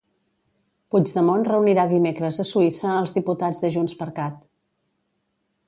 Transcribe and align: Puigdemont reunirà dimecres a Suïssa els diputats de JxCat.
Puigdemont 0.93 1.43
reunirà 1.49 1.83
dimecres 1.91 2.41
a 2.43 2.47
Suïssa 2.53 2.95
els 3.03 3.13
diputats 3.19 3.63
de 3.67 3.71
JxCat. 3.77 4.41